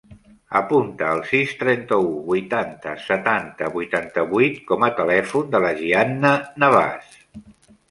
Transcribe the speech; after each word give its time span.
Apunta 0.59 1.09
el 1.15 1.19
sis, 1.31 1.51
trenta-u, 1.59 2.07
vuitanta, 2.29 2.95
setanta, 3.11 3.69
vuitanta-vuit 3.77 4.59
com 4.73 4.89
a 4.89 4.91
telèfon 5.03 5.55
de 5.55 5.65
la 5.69 5.73
Gianna 5.85 6.35
Navas. 6.67 7.17